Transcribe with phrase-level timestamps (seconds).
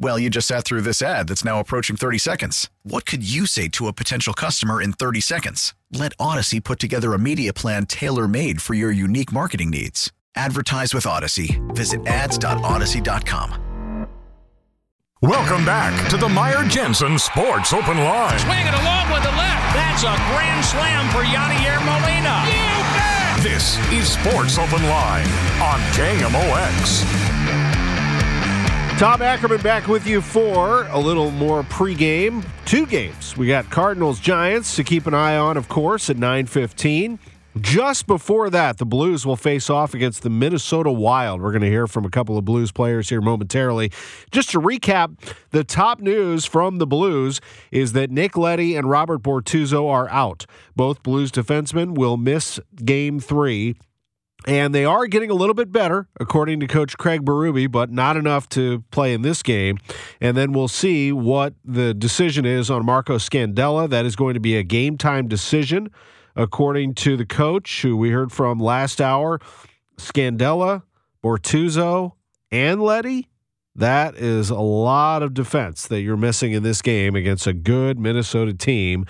[0.00, 2.70] Well, you just sat through this ad that's now approaching 30 seconds.
[2.84, 5.74] What could you say to a potential customer in 30 seconds?
[5.92, 10.12] Let Odyssey put together a media plan tailor made for your unique marketing needs.
[10.36, 11.60] Advertise with Odyssey.
[11.70, 13.64] Visit ads.odyssey.com.
[15.20, 18.38] Welcome back to the Meyer Jensen Sports Open Line.
[18.38, 19.74] Swing it along with the left.
[19.74, 22.44] That's a grand slam for Yadier Molina.
[22.46, 23.42] You bet.
[23.42, 25.26] This is Sports Open Line
[25.58, 27.37] on KMOX.
[28.98, 32.44] Tom Ackerman back with you for a little more pregame.
[32.64, 33.36] Two games.
[33.36, 37.20] We got Cardinals Giants to keep an eye on, of course, at 9:15.
[37.60, 41.40] Just before that, the Blues will face off against the Minnesota Wild.
[41.40, 43.92] We're going to hear from a couple of Blues players here momentarily.
[44.32, 45.16] Just to recap,
[45.50, 47.40] the top news from the Blues
[47.70, 50.44] is that Nick Leddy and Robert Bortuzzo are out.
[50.74, 53.76] Both Blues defensemen will miss game three.
[54.46, 58.16] And they are getting a little bit better, according to Coach Craig Berube, but not
[58.16, 59.78] enough to play in this game.
[60.20, 63.90] And then we'll see what the decision is on Marco Scandella.
[63.90, 65.90] That is going to be a game time decision
[66.36, 69.40] according to the coach who we heard from last hour,
[69.96, 70.84] Scandella,
[71.22, 72.12] Bortuzzo,
[72.52, 73.28] and Leddy.
[73.74, 77.98] That is a lot of defense that you're missing in this game against a good
[77.98, 79.04] Minnesota team.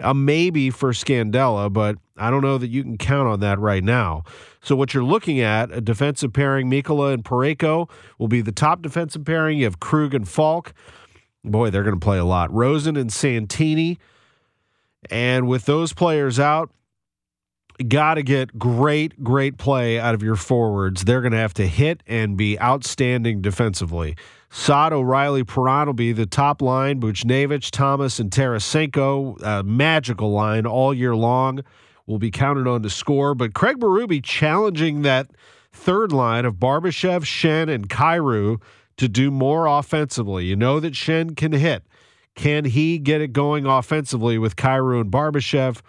[0.00, 3.84] A maybe for Scandella, but I don't know that you can count on that right
[3.84, 4.24] now.
[4.66, 7.88] So what you're looking at, a defensive pairing, Mikkola and Parayko
[8.18, 9.58] will be the top defensive pairing.
[9.58, 10.74] You have Krug and Falk.
[11.44, 12.52] Boy, they're going to play a lot.
[12.52, 13.96] Rosen and Santini.
[15.08, 16.72] And with those players out,
[17.86, 21.04] got to get great, great play out of your forwards.
[21.04, 24.16] They're going to have to hit and be outstanding defensively.
[24.50, 27.00] Saad, O'Reilly, Perron will be the top line.
[27.00, 31.62] Buchnevich, Thomas, and Tarasenko, a magical line all year long,
[32.06, 33.34] will be counted on to score.
[33.34, 35.28] But Craig Berube challenging that
[35.72, 38.60] third line of Barbashev, Schenn, and Kyrou
[38.96, 40.46] to do more offensively.
[40.46, 41.84] You know that Schenn can hit.
[42.34, 45.80] Can he get it going offensively with Kyrou and Barbashev?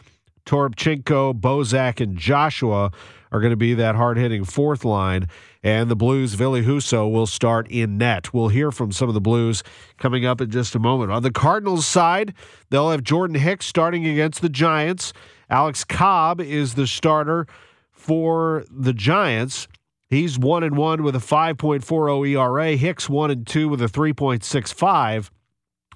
[0.46, 2.92] Toropchenko, Bozak, and Joshua
[3.32, 5.28] are going to be that hard hitting fourth line.
[5.62, 8.34] And the Blues, Ville Husso, will start in net.
[8.34, 9.64] We'll hear from some of the Blues
[9.98, 11.12] coming up in just a moment.
[11.12, 12.34] On the Cardinals side,
[12.70, 15.12] they'll have Jordan Hicks starting against the Giants.
[15.50, 17.48] Alex Cobb is the starter
[17.92, 19.68] for the Giants.
[20.10, 22.76] He's one and one with a 5.40 ERA.
[22.76, 25.30] Hicks one and two with a 3.65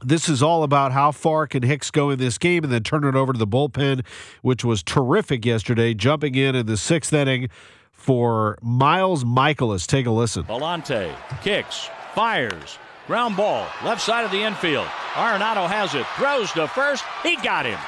[0.03, 3.03] this is all about how far can Hicks go in this game and then turn
[3.03, 4.05] it over to the bullpen,
[4.41, 7.49] which was terrific yesterday, jumping in in the sixth inning
[7.91, 9.85] for Miles Mikolas.
[9.85, 10.43] Take a listen.
[10.43, 14.87] Pallante kicks, fires, ground ball, left side of the infield.
[15.13, 17.03] Arenado has it, throws to first.
[17.23, 17.79] He got him.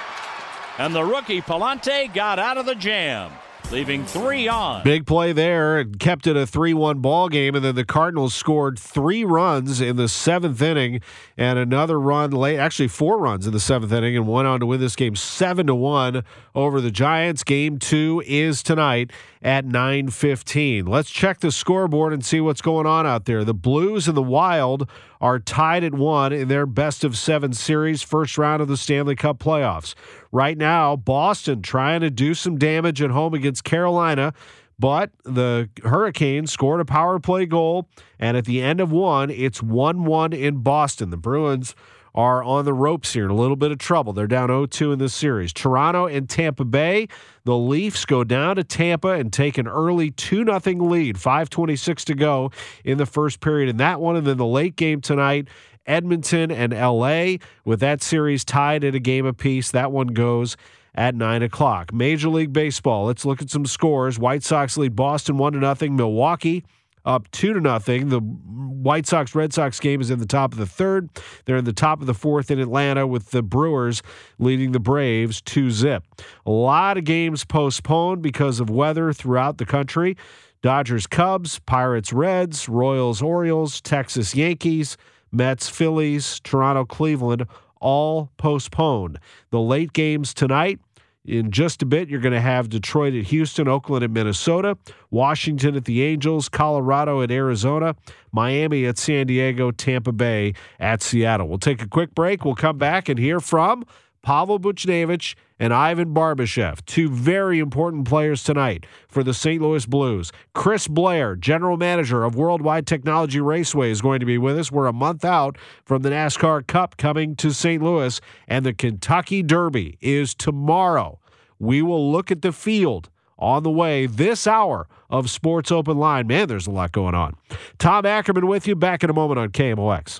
[0.78, 3.32] And the rookie Pallante got out of the jam
[3.74, 4.84] leaving three on.
[4.84, 7.56] Big play there and kept it a 3 1 ball game.
[7.56, 11.02] And then the Cardinals scored three runs in the seventh inning
[11.38, 14.68] and another run late, actually, four runs in the seventh inning, and went on to
[14.68, 16.24] win this game 7 to 1
[16.54, 17.44] over the Giants.
[17.44, 20.86] Game two is tonight at 9:15.
[20.86, 23.44] Let's check the scoreboard and see what's going on out there.
[23.44, 24.88] The Blues and the Wild
[25.20, 29.16] are tied at 1 in their best of 7 series first round of the Stanley
[29.16, 29.96] Cup playoffs.
[30.34, 34.34] Right now, Boston trying to do some damage at home against Carolina.
[34.80, 37.88] But the Hurricanes scored a power play goal,
[38.20, 41.12] and at the end of one, it's 1 1 in Boston.
[41.12, 41.76] The Bruins
[42.16, 44.14] are on the ropes here in a little bit of trouble.
[44.14, 45.54] They're down 0 2 in this series.
[45.54, 47.08] Toronto and Tampa Bay,
[47.44, 51.16] the Leafs go down to Tampa and take an early 2 0 lead.
[51.16, 52.52] 5.26 to go
[52.84, 54.16] in the first period in that one.
[54.16, 55.48] And then the late game tonight,
[55.86, 59.72] Edmonton and LA, with that series tied at a game apiece.
[59.72, 60.58] That one goes
[60.96, 61.94] at 9 o'clock.
[61.94, 64.20] Major League Baseball, let's look at some scores.
[64.20, 65.92] White Sox lead Boston 1 0.
[65.92, 66.64] Milwaukee
[67.06, 68.10] up two to nothing.
[68.10, 71.10] The White Sox Red Sox game is in the top of the third.
[71.46, 74.02] They're in the top of the fourth in Atlanta with the Brewers
[74.40, 76.04] leading the Braves two zip.
[76.46, 80.18] A lot of games postponed because of weather throughout the country.
[80.62, 84.96] Dodgers Cubs, Pirates Reds, Royals Orioles, Texas Yankees,
[85.34, 87.46] Mets, Phillies, Toronto, Cleveland,
[87.82, 89.20] all postponed.
[89.50, 90.80] The late games tonight.
[91.26, 94.78] In just a bit, you're going to have Detroit at Houston, Oakland at Minnesota,
[95.10, 97.96] Washington at the Angels, Colorado at Arizona,
[98.34, 101.48] Miami at San Diego, Tampa Bay at Seattle.
[101.48, 102.44] We'll take a quick break.
[102.44, 103.86] We'll come back and hear from
[104.22, 109.62] Pavel Buchnevich and Ivan Barbashev, two very important players tonight for the St.
[109.62, 110.30] Louis Blues.
[110.54, 114.74] Chris Blair, general manager of Worldwide Technology Raceway, is going to be with us.
[114.74, 117.82] We're a month out from the NASCAR Cup coming to St.
[117.82, 121.22] Louis, and the Kentucky Derby is tomorrow.
[121.60, 123.10] We will look at the field
[123.40, 126.28] on the way this hour of Sports Open Line.
[126.28, 127.38] Man, there's a lot going on.
[127.80, 130.20] Tom Ackerman with you back in a moment on KMOX.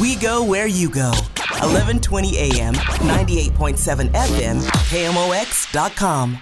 [0.00, 1.10] We go where you go.
[1.10, 6.38] 1120 AM, 98.7 FM, KMOX.com.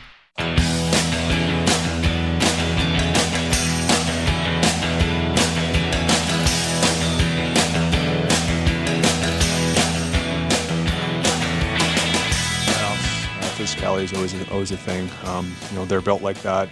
[13.60, 15.10] physicality is always always a thing.
[15.24, 16.70] Um, you know, they're built like that.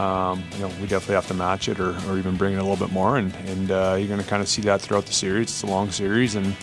[0.00, 2.62] Um, you know, we definitely have to match it or, or even bring it a
[2.62, 5.12] little bit more, and, and uh, you're going to kind of see that throughout the
[5.12, 5.48] series.
[5.48, 6.56] It's a long series, and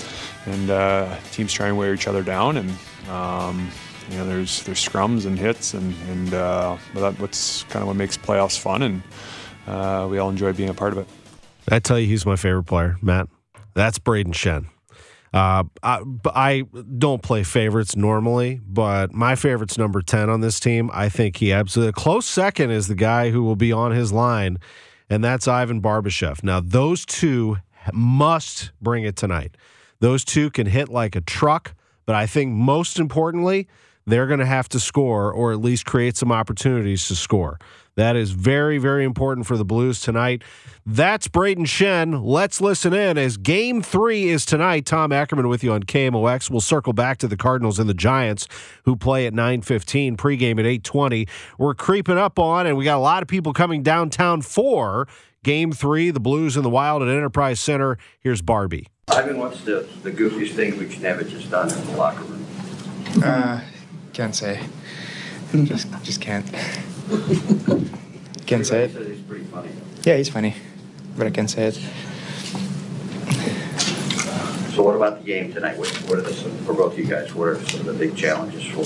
[0.46, 2.70] and uh, teams try and wear each other down, and
[3.10, 3.70] um,
[4.10, 7.96] you know, there's there's scrums and hits, and and uh, that, what's kind of what
[7.96, 9.04] makes playoffs fun, and
[9.68, 11.08] uh, we all enjoy being a part of it.
[11.70, 13.28] I tell you, he's my favorite player, Matt.
[13.76, 14.68] That's Brayden Schenn.
[15.34, 16.66] Uh, I, I,
[16.98, 20.90] don't play favorites normally, but my favorite's number 10 on this team.
[20.94, 24.58] I think he absolutely, close second is the guy who will be on his line,
[25.10, 26.44] and that's Ivan Barbashev.
[26.44, 27.58] Now, those two
[27.94, 29.56] must bring it tonight.
[30.00, 31.76] Those two can hit like a truck,
[32.06, 33.68] but I think most importantly,
[34.06, 37.60] they're going to have to score or at least create some opportunities to score.
[37.98, 40.44] That is very, very important for the Blues tonight.
[40.86, 42.22] That's Brayden Schenn.
[42.24, 44.86] Let's listen in as game three is tonight.
[44.86, 46.52] Tom Ackerman with you on KMOX.
[46.52, 48.48] We'll circle back to the Cardinals and the Giants
[48.86, 51.28] who play at 9.15, pregame at 8.20.
[51.58, 55.08] We're creeping up on, and we got a lot of people coming downtown for
[55.44, 57.98] game three, the Blues and the Wild at Enterprise Center.
[58.20, 58.90] Here's Barbie.
[59.08, 62.46] Ivan, what's the, the goofiest thing Buchnevich just done in the locker room?
[63.24, 63.62] Uh,
[64.14, 64.62] can't say.
[65.52, 66.46] just, just can't.
[68.46, 68.92] Can't say it.
[68.92, 69.70] He's pretty funny.
[70.04, 70.56] Yeah, he's funny,
[71.18, 71.76] but I can't say it.
[74.74, 75.78] So what about the game tonight?
[75.78, 78.16] What, what are the, for both of you guys, what are some of the big
[78.16, 78.86] challenges for?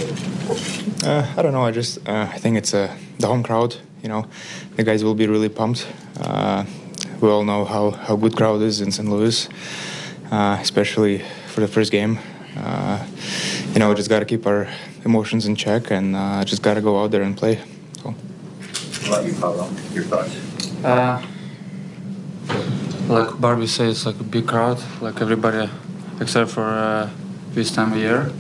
[1.05, 1.63] Uh, I don't know.
[1.63, 3.75] I just uh, I think it's uh, the home crowd.
[4.01, 4.25] You know,
[4.77, 5.85] the guys will be really pumped.
[6.19, 6.65] Uh,
[7.19, 9.07] we all know how, how good crowd is in St.
[9.07, 9.47] Louis,
[10.31, 12.19] uh, especially for the first game.
[12.57, 13.05] Uh,
[13.73, 14.67] you know, we just got to keep our
[15.05, 17.59] emotions in check and uh, just got to go out there and play.
[19.11, 19.69] What about you, Pablo?
[19.91, 20.85] Your thoughts?
[20.85, 21.21] Uh,
[23.09, 25.69] like Barbie says, it's like a big crowd, like everybody
[26.21, 27.09] except for uh,
[27.49, 28.31] this time of year.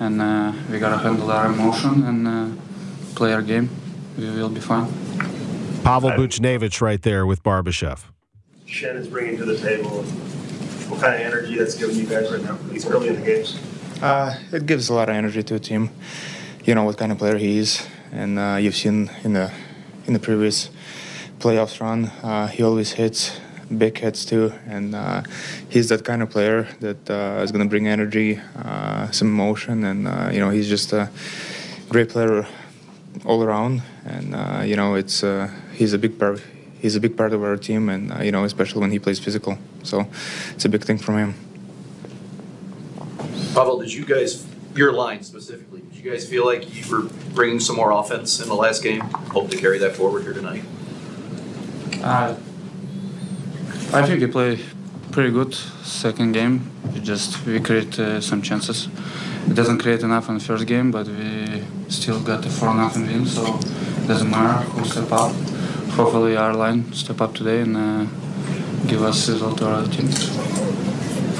[0.00, 2.62] And uh, we gotta handle our emotion and uh,
[3.14, 3.68] play our game.
[4.16, 4.90] We will be fine.
[5.84, 8.04] Pavel Buchnevich right there with Barbashev.
[8.66, 10.02] Schenn is bringing to the table.
[10.88, 13.60] What kind of energy that's giving you guys right now, these early in the games?
[14.00, 15.90] Uh, it gives a lot of energy to a team.
[16.64, 19.52] You know what kind of player he is, and uh, you've seen in the
[20.06, 20.70] in the previous
[21.38, 22.06] playoffs run.
[22.22, 23.38] Uh, he always hits
[23.78, 25.22] big hits too, and uh,
[25.68, 29.84] he's that kind of player that uh, is going to bring energy, uh, some emotion,
[29.84, 31.10] and uh, you know he's just a
[31.88, 32.46] great player
[33.24, 33.82] all around.
[34.04, 35.24] And uh, you know it's
[35.72, 36.40] he's a big part.
[36.80, 39.58] He's a big part of our team, and you know especially when he plays physical.
[39.82, 40.06] So
[40.54, 41.34] it's a big thing from him.
[43.54, 44.44] Pavel, did you guys,
[44.76, 48.48] your line specifically, did you guys feel like you were bringing some more offense in
[48.48, 49.00] the last game?
[49.00, 50.64] Hope to carry that forward here tonight.
[52.02, 52.36] Uh,
[53.92, 54.58] I think we play
[55.12, 56.70] pretty good second game.
[56.92, 58.88] We just we create uh, some chances.
[59.48, 63.06] It doesn't create enough in the first game, but we still got a four nothing
[63.06, 63.26] win.
[63.26, 63.42] So
[64.02, 65.32] it doesn't matter who step up.
[65.96, 68.04] Hopefully our line step up today and uh,
[68.86, 70.10] give us result to our team.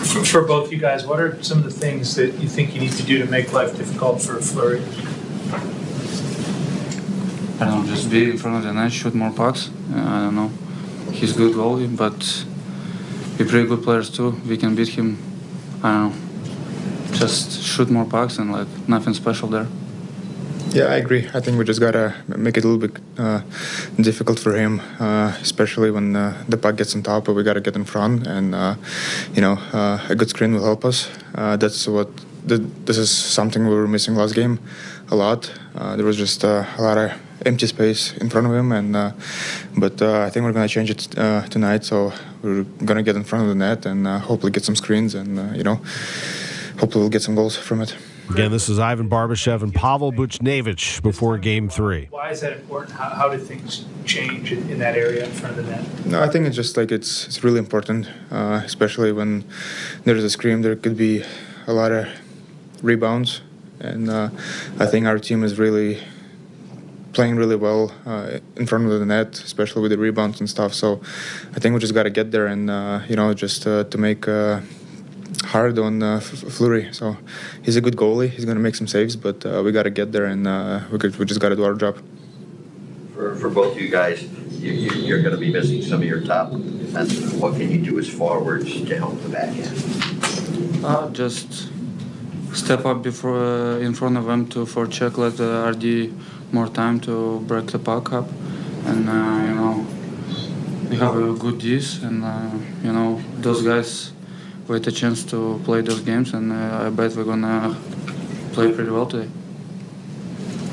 [0.07, 2.81] For, for both you guys, what are some of the things that you think you
[2.81, 4.83] need to do to make life difficult for Fleury?
[7.59, 9.71] I don't know, just be in front of the net, shoot more pucks.
[9.93, 10.51] Uh, I don't know.
[11.13, 12.45] He's good goalie, but
[13.39, 14.31] we're pretty good players too.
[14.47, 15.19] We can beat him.
[15.83, 17.17] I don't know.
[17.17, 19.67] Just shoot more pucks and like nothing special there.
[20.71, 21.29] Yeah, I agree.
[21.33, 23.41] I think we just gotta make it a little bit uh,
[24.01, 27.25] difficult for him, uh, especially when uh, the puck gets on top.
[27.25, 28.75] But we gotta get in front, and uh,
[29.33, 31.09] you know, uh, a good screen will help us.
[31.35, 32.09] Uh, that's what.
[32.49, 34.61] Th- this is something we were missing last game,
[35.11, 35.53] a lot.
[35.75, 37.11] there was just a lot of
[37.45, 38.93] empty space in front of him, and
[39.77, 41.09] but I think we're gonna change it
[41.51, 41.85] tonight.
[41.85, 45.57] So we're gonna get in front of the net and hopefully get some screens, and
[45.57, 45.81] you know,
[46.79, 47.97] hopefully we'll get some goals from it.
[48.31, 52.09] Again, this is Ivan Barbashev and Pavel Buchnevich before game three.
[52.11, 52.93] Why is that important?
[52.97, 56.07] How, how do things change in, in, that area in front of the net?
[56.07, 59.45] No, I think it's just like it's it's really important, uh, especially when
[60.05, 60.63] there's a scream.
[60.63, 61.23] There could be
[61.69, 62.09] a lot of
[62.83, 63.43] rebounds,
[63.79, 64.31] and uh,
[64.81, 66.03] I think our team is really
[67.13, 70.75] playing really well uh, in front of the net, especially with the rebounds and stuff.
[70.75, 71.01] So
[71.55, 73.99] I think we just got to get there and uh, you know just uh, to
[73.99, 74.61] make uh,
[75.45, 76.93] hard on uh, Fleury.
[76.93, 77.17] So
[77.63, 78.29] he's a good goalie.
[78.29, 80.81] He's going to make some saves, but uh, we got to get there and uh,
[80.91, 82.03] we, could, we just got to do our job.
[83.15, 86.21] For, for both you guys, you, you, are going to be missing some of your
[86.21, 87.39] top defensemen.
[87.41, 90.85] What can you do as forwards to help the back end?
[90.85, 91.71] Uh, just
[92.53, 96.13] step up before uh, in front of them to for check, let the RD
[96.53, 98.29] more time to break the puck up,
[98.87, 99.87] and uh, you know
[100.89, 102.51] we have a good D's, and uh,
[102.83, 104.13] you know those guys
[104.69, 107.77] wait a chance to play those games, and uh, I bet we're gonna
[108.53, 109.31] play pretty well today.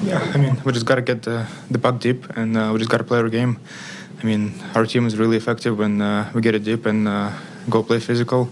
[0.03, 2.89] Yeah, I mean, we just gotta get the, the puck deep, and uh, we just
[2.89, 3.59] gotta play our game.
[4.21, 7.31] I mean, our team is really effective when uh, we get it deep and uh,
[7.69, 8.49] go play physical,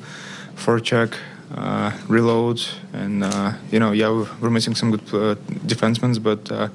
[0.56, 1.16] forecheck,
[1.56, 2.62] uh, reload,
[2.94, 6.72] and uh, you know, yeah, we're missing some good uh, defensemen, but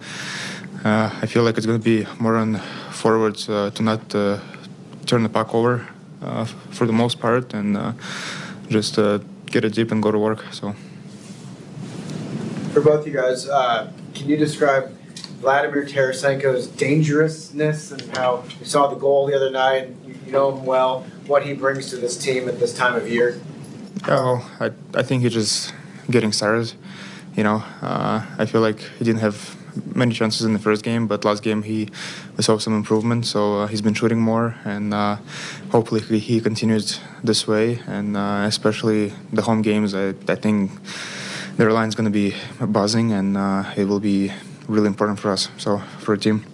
[0.84, 2.58] I feel like it's gonna be more on
[2.90, 5.86] forwards to not turn the puck over
[6.70, 7.76] for the most part, and
[8.68, 10.44] just uh, get it deep and go to work.
[10.52, 10.74] So.
[12.72, 14.92] For both you guys, uh, can you describe
[15.40, 19.94] Vladimir Tarasenko's dangerousness and how you saw the goal the other night?
[20.06, 21.02] You, you know him well.
[21.26, 23.40] What he brings to this team at this time of year.
[24.06, 25.74] Yeah, well, I I think he's just
[26.10, 26.72] getting started.
[27.34, 29.56] You know, uh, I feel like he didn't have
[29.94, 31.88] many chances in the first game, but last game he
[32.36, 33.26] we saw some improvement.
[33.26, 35.16] So uh, he's been shooting more, and uh,
[35.70, 37.80] hopefully he, continues this way.
[37.86, 40.70] And uh, especially the home games, I, I think
[41.56, 44.32] their line's going to be buzzing, and uh, it will be
[44.68, 45.48] really important for us.
[45.56, 46.44] So for a team.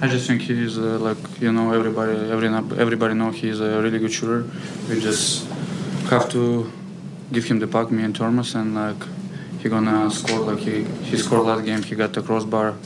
[0.00, 3.98] I just think he's uh, like you know everybody every everybody know he's a really
[3.98, 4.44] good shooter.
[4.88, 5.48] We just
[6.08, 6.70] have to
[7.32, 9.02] give him the puck, me and Thomas, and like
[9.58, 11.82] he gonna score like he he scored last game.
[11.82, 12.76] He got the crossbar.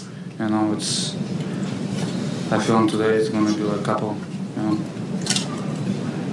[0.40, 1.14] You know, it's.
[2.53, 4.15] I feel today it's gonna be like a couple.
[4.57, 4.77] You know.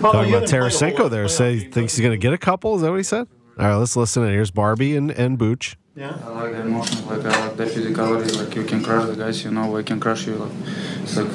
[0.02, 2.76] Talking about Tarasenko there, say he thinks he's gonna get a couple.
[2.76, 3.26] Is that what he said?
[3.58, 4.24] All right, let's listen.
[4.24, 5.78] Here's Barbie and and Booch.
[5.96, 8.38] Yeah, I like the emotion, like I like the physicality.
[8.38, 10.36] Like you can crush the guys, you know, I can crush you.
[10.36, 10.52] Like
[11.04, 11.30] it's like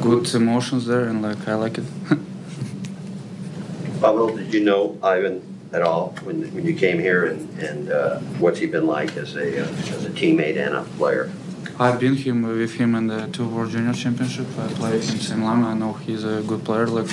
[0.00, 1.84] good emotions there, and like I like it.
[4.00, 8.18] Pavel, did you know Ivan at all when, when you came here, and, and uh,
[8.40, 11.30] what's he been like as a uh, as a teammate and a player?
[11.80, 14.46] I've been him with him in the two World Junior Championship.
[14.58, 15.64] I played him same line.
[15.64, 16.86] I know he's a good player.
[16.86, 17.08] Like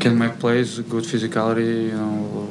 [0.00, 1.90] can make plays, good physicality.
[1.90, 2.48] You know,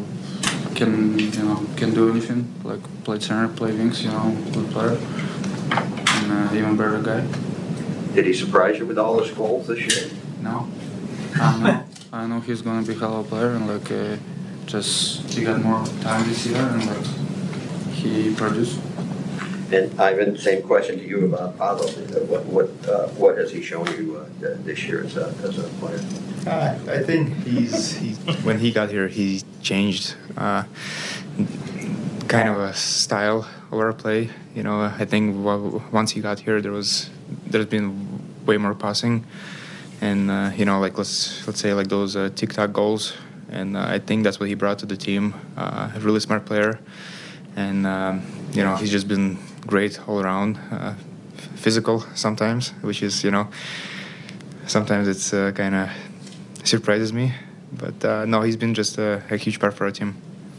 [0.75, 2.47] can you know can do anything.
[2.63, 4.01] Like play center, play wings.
[4.01, 4.97] You know, good player,
[6.17, 7.27] and uh, even better guy.
[8.15, 10.09] Did he surprise you with all his goals this year?
[10.39, 10.69] No,
[11.35, 11.85] I know.
[12.13, 13.91] I know he's gonna be a hell of a player and like.
[13.91, 14.15] Uh,
[14.69, 17.05] just he got more time this year and like
[17.91, 18.79] he produced.
[19.71, 21.87] And Ivan, same question to you about Pavel.
[22.25, 25.67] What what uh, what has he shown you uh, this year as a, as a
[25.79, 26.01] player?
[26.47, 30.63] Uh, I think he's, he's when he got here, he changed uh,
[32.27, 34.29] kind of a style of our play.
[34.55, 35.35] You know, I think
[35.91, 37.11] once he got here, there was
[37.45, 39.23] there's been way more passing,
[40.01, 43.13] and uh, you know, like let's let's say like those uh, tic-tac goals,
[43.51, 45.35] and uh, I think that's what he brought to the team.
[45.57, 46.79] A really smart player,
[47.55, 48.23] and um,
[48.53, 49.37] you know, he's just been
[49.67, 50.57] great all around.
[50.71, 50.93] Uh,
[51.55, 53.47] physical sometimes, which is you know,
[54.67, 55.89] sometimes it's uh, kind of
[56.63, 57.33] surprises me,
[57.73, 60.15] but uh, no, he's been just a, a huge part for our team.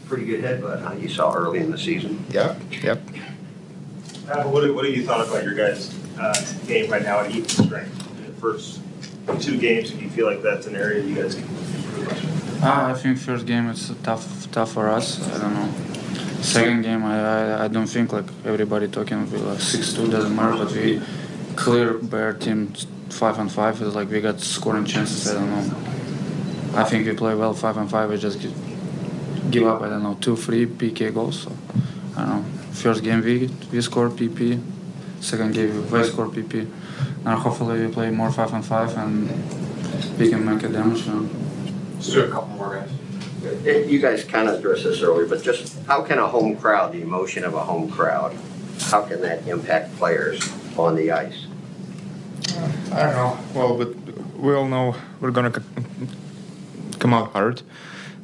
[0.07, 0.93] Pretty good headbutt, huh?
[0.95, 2.23] You saw early in the season.
[2.29, 2.55] Yeah.
[2.83, 3.01] Yep.
[4.29, 6.33] Uh, what, do- what do you thought about your guys' uh,
[6.67, 8.17] game right now at even strength?
[8.19, 8.81] In the first
[9.39, 12.59] two games, do you feel like that's an area you guys can improve on?
[12.63, 15.19] Ah, I think first game it's tough, tough for us.
[15.33, 15.73] I don't know.
[16.41, 20.09] Second game, I, I, I don't think like everybody talking about uh, like six two
[20.09, 20.99] doesn't matter, but we
[21.55, 22.73] clear our team
[23.09, 23.81] five on five.
[23.81, 25.29] It's like we got scoring chances.
[25.29, 26.79] I don't know.
[26.79, 28.09] I think we play well five on five.
[28.09, 28.53] We just give,
[29.51, 29.81] give up.
[29.81, 31.43] I don't know two, three PK goals.
[31.43, 31.51] So
[32.17, 32.43] I don't know.
[32.71, 34.61] First game we we score PP.
[35.19, 36.67] Second game we score PP.
[37.23, 39.29] Now hopefully we play more five on five and
[40.17, 41.05] we can make a damage.
[41.05, 41.29] You know.
[41.95, 42.89] Let's do a couple more guys.
[43.43, 46.93] It- You guys kind of addressed this earlier, but just how can a home crowd,
[46.93, 48.33] the emotion of a home crowd,
[48.89, 50.39] how can that impact players
[50.77, 51.45] on the ice?
[52.91, 53.37] I don't know.
[53.53, 53.89] Well, but
[54.37, 55.51] we all know we're gonna
[56.99, 57.61] come out hard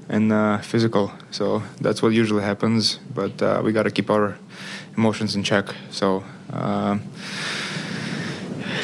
[0.10, 1.12] and uh, physical.
[1.32, 3.00] So that's what usually happens.
[3.14, 4.38] But uh, we gotta keep our
[4.98, 5.66] emotions in check.
[5.92, 7.02] So um,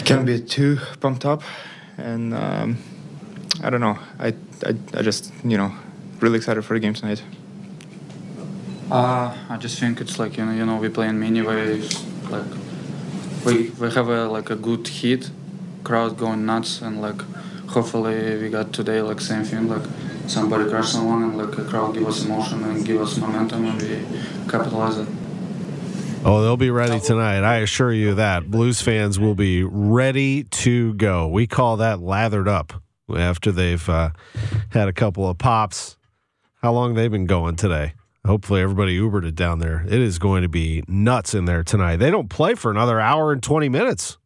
[0.05, 1.41] can't be too pumped up.
[1.97, 2.77] And um,
[3.63, 3.97] I don't know.
[4.19, 4.33] I,
[4.65, 5.71] I I just you know
[6.23, 7.21] really excited for the game tonight.
[8.89, 12.03] Uh, I just think it's like you know, you know, we play in many ways.
[12.29, 12.45] Like
[13.45, 15.29] we we have a like a good heat,
[15.83, 17.21] crowd going nuts, and like
[17.67, 19.67] hopefully we got today like same thing.
[19.67, 19.83] Like
[20.27, 23.81] somebody crush someone, and like a crowd give us emotion and give us momentum, and
[23.81, 25.09] we capitalize it.
[26.25, 27.43] Oh, they'll be ready tonight.
[27.43, 28.49] I assure you that.
[28.49, 31.27] Blues fans will be ready to go.
[31.27, 32.81] We call that lathered up
[33.13, 34.11] after they've uh,
[34.69, 35.97] had a couple of pops.
[36.63, 37.93] How long they've been going today?
[38.25, 39.83] Hopefully, everybody Ubered it down there.
[39.85, 41.97] It is going to be nuts in there tonight.
[41.97, 44.17] They don't play for another hour and 20 minutes.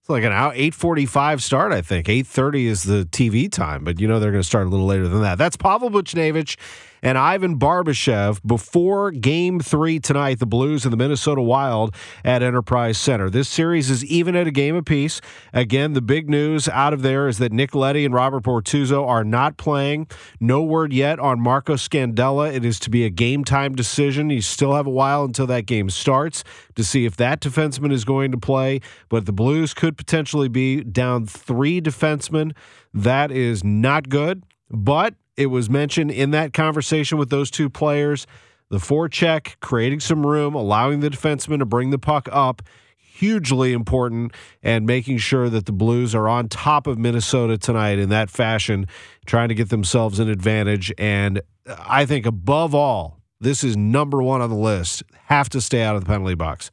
[0.00, 2.08] It's like an hour, 845 start, I think.
[2.08, 5.06] 830 is the TV time, but you know they're going to start a little later
[5.06, 5.38] than that.
[5.38, 6.56] That's Pavel Buchnevich
[7.02, 12.98] and Ivan Barbashev before game three tonight, the Blues and the Minnesota Wild at Enterprise
[12.98, 13.30] Center.
[13.30, 15.20] This series is even at a game apiece.
[15.52, 19.24] Again, the big news out of there is that Nick Leddy and Robert Bortuzzo are
[19.24, 20.06] not playing.
[20.40, 22.52] No word yet on Marco Scandella.
[22.54, 24.30] It is to be a game time decision.
[24.30, 28.04] You still have a while until that game starts to see if that defenseman is
[28.04, 28.80] going to play.
[29.08, 32.52] But the Blues could potentially be down three defensemen.
[32.92, 34.42] That is not good.
[34.70, 38.26] But it was mentioned in that conversation with those two players
[38.68, 42.62] the forecheck, creating some room, allowing the defenseman to bring the puck up.
[42.98, 48.10] Hugely important, and making sure that the Blues are on top of Minnesota tonight in
[48.10, 48.86] that fashion,
[49.24, 50.92] trying to get themselves an advantage.
[50.98, 55.02] And I think above all, this is number one on the list.
[55.26, 56.70] Have to stay out of the penalty box.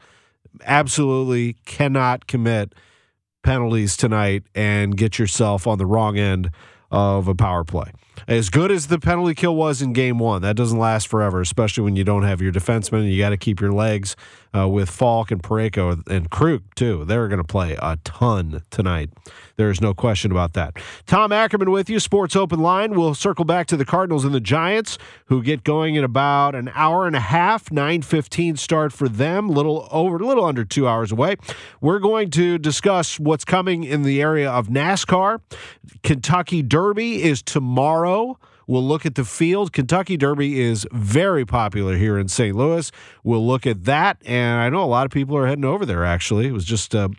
[0.65, 2.73] Absolutely cannot commit
[3.41, 6.51] penalties tonight and get yourself on the wrong end
[6.91, 7.91] of a power play.
[8.27, 11.83] As good as the penalty kill was in game one, that doesn't last forever, especially
[11.83, 13.11] when you don't have your defenseman.
[13.11, 14.15] You got to keep your legs
[14.55, 17.05] uh, with Falk and Parayko and Krug, too.
[17.05, 19.09] They're going to play a ton tonight.
[19.55, 20.77] There is no question about that.
[21.05, 22.95] Tom Ackerman with you, Sports Open Line.
[22.95, 26.71] We'll circle back to the Cardinals and the Giants, who get going in about an
[26.73, 27.69] hour and a half.
[27.69, 31.35] 9:15 start for them, little over, a little under two hours away.
[31.81, 35.39] We're going to discuss what's coming in the area of NASCAR.
[36.01, 38.37] Kentucky Derby is tomorrow.
[38.67, 39.73] We'll look at the field.
[39.73, 42.55] Kentucky Derby is very popular here in St.
[42.55, 42.91] Louis.
[43.23, 44.17] We'll look at that.
[44.25, 46.47] And I know a lot of people are heading over there, actually.
[46.47, 47.09] It was just uh,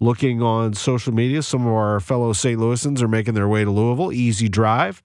[0.00, 1.42] looking on social media.
[1.42, 2.58] Some of our fellow St.
[2.58, 4.12] Louisans are making their way to Louisville.
[4.12, 5.02] Easy drive.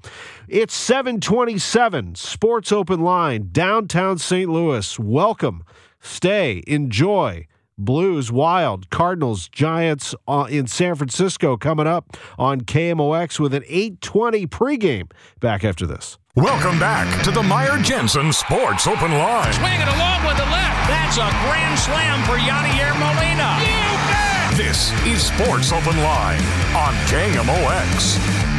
[0.47, 4.49] It's 727 Sports Open Line, downtown St.
[4.49, 4.99] Louis.
[4.99, 5.63] Welcome.
[5.99, 6.63] Stay.
[6.67, 7.47] Enjoy.
[7.77, 14.47] Blues, Wild, Cardinals, Giants uh, in San Francisco coming up on KMOX with an 820
[14.47, 15.11] pregame.
[15.39, 16.17] Back after this.
[16.35, 19.53] Welcome back to the Meyer Jensen Sports Open Line.
[19.53, 20.89] Swing it along with the left.
[20.89, 23.57] That's a grand slam for Yadier Molina.
[23.61, 24.57] You bet.
[24.57, 26.41] This is Sports Open Line
[26.75, 28.52] on KMOX.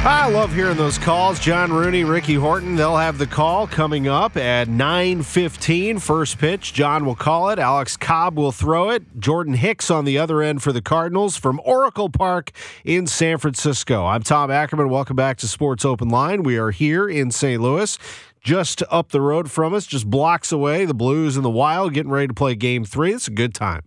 [0.00, 1.40] I love hearing those calls.
[1.40, 6.00] John Rooney, Ricky Horton, they'll have the call coming up at 9.15.
[6.00, 7.58] First pitch, John will call it.
[7.58, 9.18] Alex Cobb will throw it.
[9.18, 12.52] Jordan Hicks on the other end for the Cardinals from Oracle Park
[12.84, 14.06] in San Francisco.
[14.06, 14.88] I'm Tom Ackerman.
[14.88, 16.44] Welcome back to Sports Open Line.
[16.44, 17.60] We are here in St.
[17.60, 17.98] Louis.
[18.40, 22.12] Just up the road from us, just blocks away, the Blues and the Wild getting
[22.12, 23.12] ready to play game three.
[23.12, 23.82] It's a good time.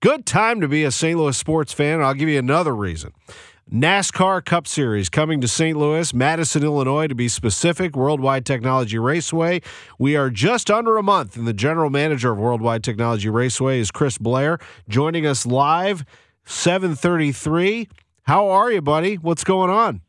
[0.00, 1.16] Good time to be a St.
[1.16, 2.02] Louis sports fan.
[2.02, 3.12] I'll give you another reason.
[3.70, 5.78] NASCAR Cup Series coming to St.
[5.78, 9.62] Louis, Madison, Illinois, to be specific, Worldwide Technology Raceway.
[9.98, 13.90] We are just under a month, and the general manager of Worldwide Technology Raceway is
[13.90, 16.04] Chris Blair, joining us live,
[16.44, 17.88] 733.
[18.24, 19.14] How are you, buddy?
[19.14, 20.02] What's going on?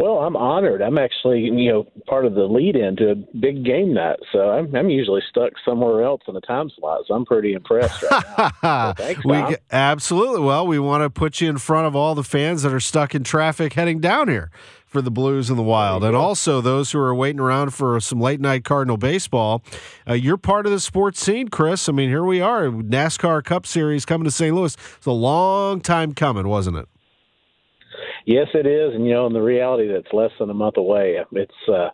[0.00, 0.80] Well, I'm honored.
[0.80, 4.18] I'm actually, you know, part of the lead in to a big game night.
[4.32, 7.02] So I'm, I'm usually stuck somewhere else in the time slot.
[7.06, 8.24] So I'm pretty impressed right
[8.62, 8.94] now.
[8.96, 10.40] so thanks, we absolutely.
[10.40, 13.14] Well, we want to put you in front of all the fans that are stuck
[13.14, 14.50] in traffic heading down here
[14.86, 18.20] for the Blues and the Wild, and also those who are waiting around for some
[18.20, 19.62] late night Cardinal baseball.
[20.08, 21.90] Uh, you're part of the sports scene, Chris.
[21.90, 24.56] I mean, here we are, NASCAR Cup Series coming to St.
[24.56, 24.76] Louis.
[24.96, 26.88] It's a long time coming, wasn't it?
[28.26, 31.18] Yes, it is, and you know, in the reality that's less than a month away.
[31.32, 31.88] It's uh,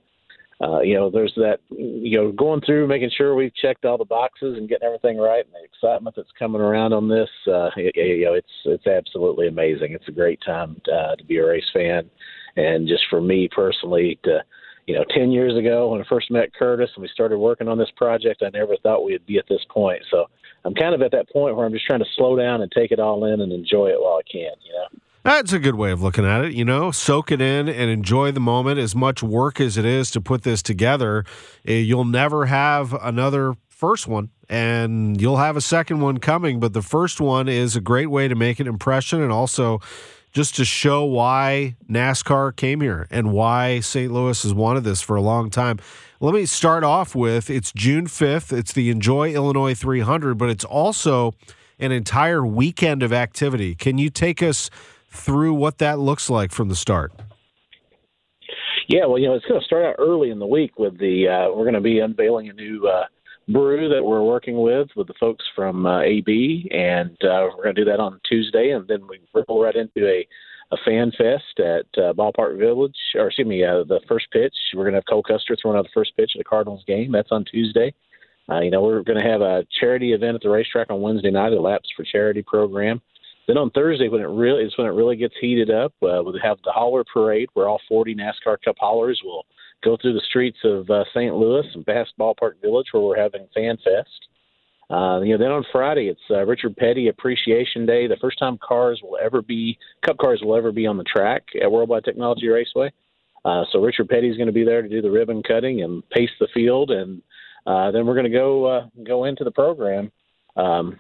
[0.61, 4.05] uh, you know, there's that you know, going through making sure we've checked all the
[4.05, 7.29] boxes and getting everything right, and the excitement that's coming around on this.
[7.47, 9.93] Uh, it, you know, it's it's absolutely amazing.
[9.93, 12.11] It's a great time uh, to be a race fan,
[12.57, 14.41] and just for me personally to.
[14.89, 17.77] You know, 10 years ago when I first met Curtis and we started working on
[17.77, 20.01] this project, I never thought we'd be at this point.
[20.13, 20.27] So
[20.65, 22.93] I'm kind of at that point where I'm just trying to slow down and take
[22.93, 25.01] it all in and enjoy it while I can, you know?
[25.27, 26.53] That's a good way of looking at it.
[26.53, 28.79] You know, soak it in and enjoy the moment.
[28.79, 31.25] As much work as it is to put this together,
[31.67, 36.61] eh, you'll never have another first one, and you'll have a second one coming.
[36.61, 39.81] But the first one is a great way to make an impression and also
[40.33, 44.13] just to show why NASCAR came here and why St.
[44.13, 45.81] Louis has wanted this for a long time.
[46.21, 48.57] Let me start off with it's June 5th.
[48.57, 51.33] It's the Enjoy Illinois 300, but it's also
[51.81, 53.75] an entire weekend of activity.
[53.75, 54.71] Can you take us
[55.17, 57.13] through what that looks like from the start?
[58.89, 61.27] Yeah, well, you know, it's going to start out early in the week with the
[61.29, 63.05] uh, we're going to be unveiling a new uh,
[63.49, 67.75] brew that we're working with with the folks from uh, AB, and uh, we're going
[67.75, 70.27] to do that on Tuesday, and then we ripple right into a
[70.73, 74.55] a fan fest at uh, Ballpark Village, or excuse me, uh, the first pitch.
[74.75, 77.13] We're going to have Cole Custer throwing out the first pitch of the Cardinals game.
[77.13, 77.95] That's on Tuesday.
[78.49, 81.53] You know, we're going to have a charity event at the racetrack on Wednesday night,
[81.53, 83.01] a Laps for Charity program.
[83.47, 86.39] Then on Thursday, when it really is when it really gets heated up, uh, we'll
[86.43, 89.47] have the hauler parade, where all 40 NASCAR Cup haulers will
[89.85, 91.35] go through the streets of uh, St.
[91.35, 94.29] Louis and past Ballpark Village, where we're having Fan Fest.
[94.89, 98.59] Uh, you know, then on Friday it's uh, Richard Petty Appreciation Day, the first time
[98.59, 102.47] cars will ever be Cup cars will ever be on the track at Worldwide Technology
[102.47, 102.93] Raceway.
[103.45, 106.31] Uh, so Richard Petty's going to be there to do the ribbon cutting and pace
[106.41, 107.23] the field, and
[107.67, 110.11] uh, then we're going to go uh, go into the program.
[110.57, 110.99] Um,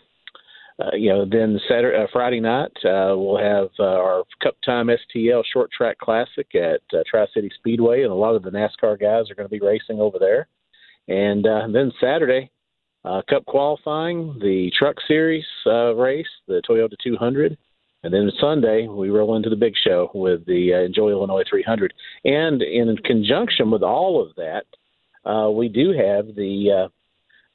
[0.79, 4.89] uh, you know, then Saturday, uh, Friday night, uh, we'll have uh, our Cup Time
[4.89, 9.01] STL Short Track Classic at uh, Tri City Speedway, and a lot of the NASCAR
[9.01, 10.49] guys are going to be racing over there.
[11.09, 12.51] And uh, then Saturday,
[13.07, 17.57] uh, Cup qualifying, the Truck Series uh, race, the Toyota 200.
[18.03, 21.95] And then Sunday, we roll into the big show with the uh, Enjoy Illinois 300.
[22.25, 24.67] And in conjunction with all of that,
[25.29, 26.89] uh, we do have the uh,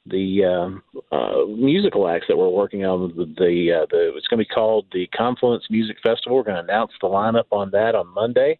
[0.06, 3.14] the um, uh, musical acts that we're working on.
[3.16, 6.36] The, the, uh, the it's going to be called the Confluence Music Festival.
[6.36, 8.58] We're going to announce the lineup on that on Monday.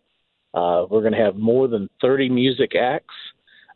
[0.55, 3.14] Uh, we're going to have more than 30 music acts,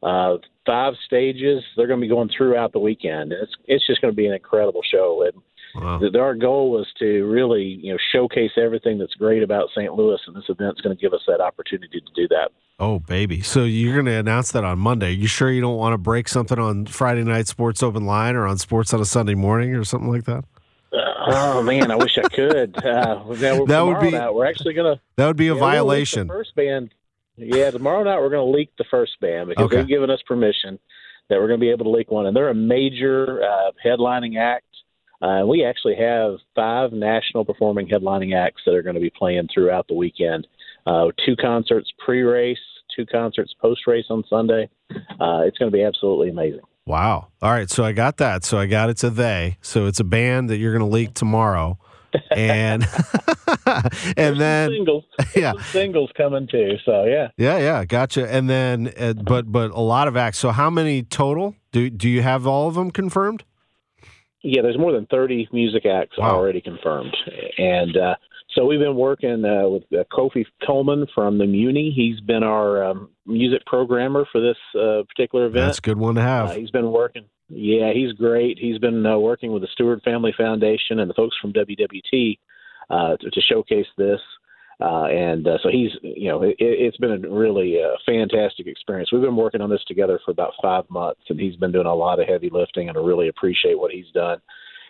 [0.03, 1.63] uh, five stages.
[1.77, 3.33] They're going to be going throughout the weekend.
[3.33, 5.25] It's it's just going to be an incredible show.
[5.27, 5.43] And
[5.75, 5.99] Wow.
[5.99, 9.93] the, our goal was to really you know showcase everything that's great about St.
[9.93, 12.51] Louis, and this event's going to give us that opportunity to do that.
[12.79, 13.41] Oh, baby.
[13.41, 15.13] So you're going to announce that on Monday.
[15.13, 18.47] You sure you don't want to break something on Friday night Sports Open Line or
[18.47, 20.45] on Sports on a Sunday morning or something like that?
[21.29, 22.77] oh man, I wish I could.
[22.85, 25.71] Uh, That would be- night, we're actually gonna That would be a yeah, we'll leak
[25.73, 26.29] the violation.
[26.29, 26.95] first band,
[27.37, 27.71] yeah.
[27.73, 29.77] Tomorrow night we're gonna leak the first band because Okay.
[29.79, 30.79] they've given us permission
[31.29, 34.65] that we're gonna be able to leak one, and they're a major uh, headlining act.
[35.21, 39.49] Uh, we actually have five national performing headlining acts that are going to be playing
[39.53, 40.47] throughout the weekend.
[40.87, 42.59] Uh, two concerts pre-race,
[42.95, 44.69] two concerts post-race on Sunday.
[44.91, 46.61] Uh, it's going to be absolutely amazing.
[46.87, 47.29] Wow.
[47.43, 47.69] All right.
[47.69, 48.45] So I got that.
[48.45, 49.59] So I got it's a they.
[49.61, 51.79] So it's a band that you're going to leak tomorrow.
[52.31, 52.87] And
[54.17, 55.05] and then singles,
[55.37, 56.77] yeah, singles coming too.
[56.85, 57.29] So yeah.
[57.37, 58.33] yeah, yeah, gotcha.
[58.33, 60.39] And then, uh, but but a lot of acts.
[60.39, 61.55] So how many total?
[61.73, 63.45] Do do you have all of them confirmed?
[64.43, 67.15] Yeah, there's more than 30 music acts already confirmed,
[67.59, 68.15] and uh,
[68.57, 71.93] So we've been working uh, with uh, Kwofe Coleman from the Muny.
[71.95, 75.67] He's been our um, music programmer for this uh, particular event.
[75.67, 76.51] That's a good one to have.
[76.51, 77.27] Uh, he's been working.
[77.51, 78.59] Yeah, he's great.
[78.59, 82.39] He's been uh, working with the Steward Family Foundation and the folks from WWT
[82.89, 84.21] uh, to, to showcase this.
[84.81, 89.11] Uh, and uh, so he's, you know, it, it's been a really uh, fantastic experience.
[89.13, 91.95] We've been working on this together for about five months, and he's been doing a
[91.95, 94.41] lot of heavy lifting, and I really appreciate what he's done.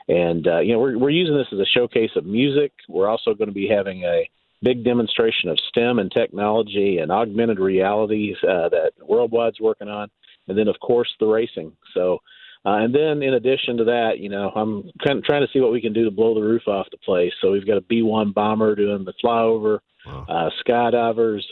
[0.08, 2.72] And uh, you know, we're we're using this as a showcase of music.
[2.88, 4.28] We're also going to be having a
[4.62, 10.08] big demonstration of STEM and technology and augmented realities uh, that Worldwide's working on,
[10.48, 11.72] and then of course the racing.
[11.94, 12.20] So.
[12.64, 15.60] Uh, and then, in addition to that, you know, I'm kind of trying to see
[15.60, 17.32] what we can do to blow the roof off the place.
[17.40, 20.26] So we've got a B-1 bomber doing the flyover, wow.
[20.28, 21.42] uh, skydivers,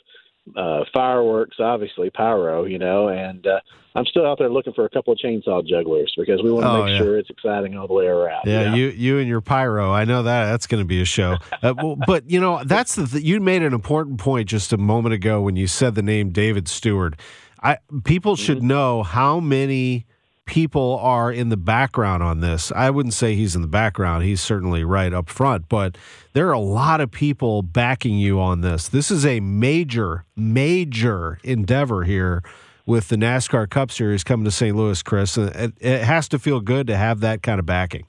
[0.56, 3.60] uh, fireworks, obviously pyro, you know, and uh,
[3.94, 6.70] I'm still out there looking for a couple of chainsaw jugglers because we want to
[6.70, 6.98] Oh, make yeah.
[6.98, 8.42] sure it's exciting all the way around.
[8.46, 8.74] Yeah, you, know?
[8.76, 9.92] you you and your pyro.
[9.92, 11.36] I know that that's going to be a show.
[11.62, 14.76] Uh, well, but you know, that's the th- you made an important point just a
[14.76, 17.18] moment ago when you said the name David Steward.
[17.62, 18.66] I people should Mm-hmm.
[18.68, 20.06] know how many
[20.46, 22.70] people are in the background on this.
[22.72, 24.24] I wouldn't say he's in the background.
[24.24, 25.96] He's certainly right up front, but
[26.32, 28.88] there are a lot of people backing you on this.
[28.88, 32.42] This is a major major endeavor here
[32.86, 34.76] with the NASCAR Cup Series coming to St.
[34.76, 35.38] Louis, Chris.
[35.38, 38.06] It, it has to feel good to have that kind of backing.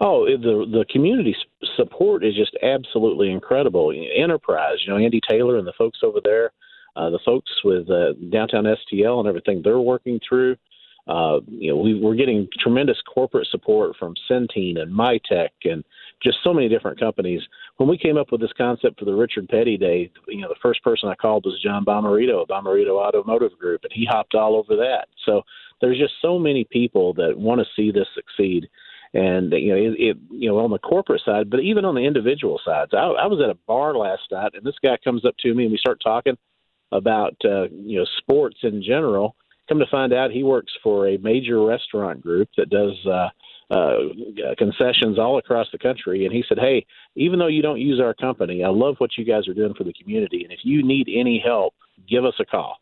[0.00, 1.34] Oh, the the community
[1.76, 3.92] support is just absolutely incredible.
[4.14, 6.52] Enterprise, you know, Andy Taylor and the folks over there,
[6.96, 10.56] uh, the folks with uh, downtown STL and everything they're working through.
[11.06, 15.84] Uh, you know, we, we're getting tremendous corporate support from Centene and MyTech and
[16.22, 17.42] just so many different companies.
[17.76, 20.56] When we came up with this concept for the Richard Petty Day, you know, the
[20.60, 24.56] first person I called was John Bommarito of Bommarito Automotive Group, and he hopped all
[24.56, 25.06] over that.
[25.24, 25.42] So
[25.80, 28.68] there's just so many people that want to see this succeed
[29.14, 32.00] and you know it, it you know on the corporate side but even on the
[32.00, 35.36] individual sides I, I was at a bar last night and this guy comes up
[35.40, 36.36] to me and we start talking
[36.92, 39.36] about uh, you know sports in general
[39.68, 43.28] come to find out he works for a major restaurant group that does uh
[43.68, 43.96] uh,
[44.58, 48.14] concessions all across the country, and he said, "Hey, even though you don't use our
[48.14, 51.08] company, I love what you guys are doing for the community, and if you need
[51.12, 51.74] any help,
[52.08, 52.76] give us a call."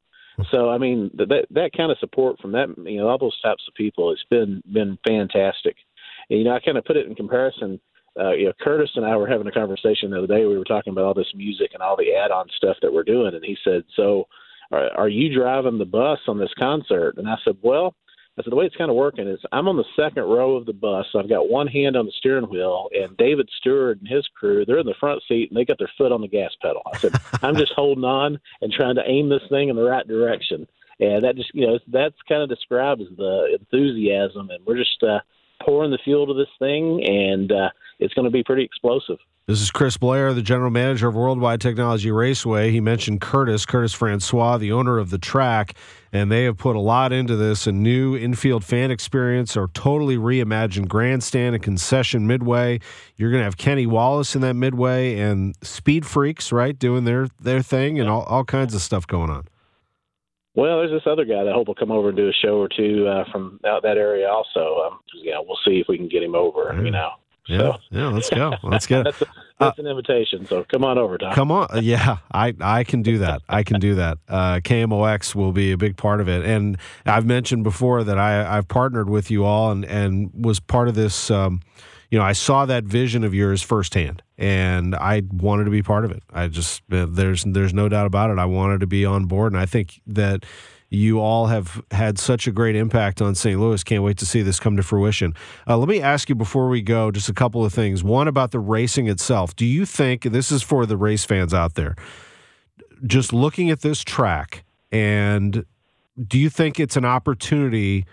[0.50, 3.64] So, I mean, that that kind of support from that, you know, all those types
[3.68, 5.76] of people, it's been been fantastic.
[6.28, 7.80] And, you know, I kind of put it in comparison.
[8.18, 10.44] Uh, you know, Curtis and I were having a conversation the other day.
[10.44, 13.34] We were talking about all this music and all the add-on stuff that we're doing,
[13.34, 14.28] and he said, "So,
[14.70, 17.94] are, are you driving the bus on this concert?" And I said, "Well."
[18.36, 20.66] I said the way it's kind of working is I'm on the second row of
[20.66, 21.06] the bus.
[21.12, 24.64] So I've got one hand on the steering wheel, and David Steward and his crew
[24.64, 26.82] they're in the front seat and they got their foot on the gas pedal.
[26.92, 30.06] I said I'm just holding on and trying to aim this thing in the right
[30.06, 30.66] direction,
[30.98, 35.20] and that just you know that's kind of describes the enthusiasm, and we're just uh,
[35.62, 39.18] pouring the fuel to this thing, and uh, it's going to be pretty explosive.
[39.46, 42.70] This is Chris Blair, the general manager of Worldwide Technology Raceway.
[42.70, 45.74] He mentioned Curtis, Curtis Francois, the owner of the track,
[46.14, 50.16] and they have put a lot into this a new infield fan experience, or totally
[50.16, 52.80] reimagined grandstand and concession midway.
[53.16, 57.28] You're going to have Kenny Wallace in that midway and Speed Freaks, right, doing their,
[57.38, 59.44] their thing and all, all kinds of stuff going on.
[60.54, 62.58] Well, there's this other guy that I hope will come over and do a show
[62.60, 64.82] or two uh, from out that area also.
[64.86, 66.72] Um, you know, we'll see if we can get him over.
[66.82, 67.10] You know,
[67.46, 68.54] Yeah, yeah, let's go.
[68.62, 69.14] Let's get it.
[69.18, 70.46] that's, that's an invitation.
[70.46, 71.34] So come on over, Tom.
[71.34, 73.42] Come on, Uh, yeah, I I can do that.
[73.48, 74.18] I can do that.
[74.28, 78.56] Uh, KMOX will be a big part of it, and I've mentioned before that I
[78.56, 81.30] I've partnered with you all and and was part of this.
[81.30, 81.60] Um,
[82.10, 86.04] you know, I saw that vision of yours firsthand, and I wanted to be part
[86.04, 86.22] of it.
[86.32, 88.38] I just uh, there's there's no doubt about it.
[88.38, 90.44] I wanted to be on board, and I think that
[90.90, 93.58] you all have had such a great impact on St.
[93.58, 93.82] Louis.
[93.82, 95.34] Can't wait to see this come to fruition.
[95.68, 98.04] Uh, let me ask you before we go just a couple of things.
[98.04, 99.56] One about the racing itself.
[99.56, 101.96] Do you think this is for the race fans out there?
[103.06, 105.64] Just looking at this track, and
[106.26, 108.06] do you think it's an opportunity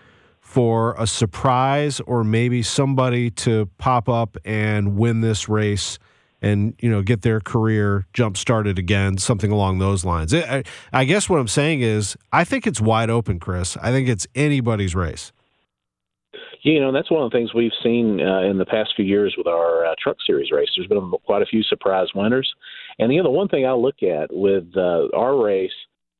[0.52, 5.98] for a surprise or maybe somebody to pop up and win this race?
[6.44, 10.34] and you know get their career jump started again, something along those lines.
[10.34, 13.76] I, guess what I'm saying is, I think it's wide open, Chris.
[13.76, 15.32] I think it's anybody's race.
[16.62, 19.34] You know, that's one of the things we've seen uh, in the past few years
[19.38, 20.68] with our uh, Truck Series race.
[20.76, 22.52] There's been quite a few surprise winners.
[22.98, 25.72] And the one thing I look at with uh, our race,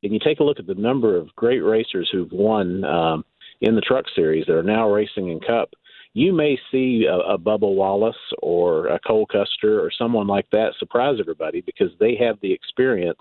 [0.03, 3.25] and you take a look at the number of great racers who've won um,
[3.63, 5.71] in the Truck Series that are now racing in Cup,
[6.15, 10.75] you may see a, a Bubba Wallace or a Cole Custer or someone like that
[10.79, 13.21] surprise everybody because they have the experience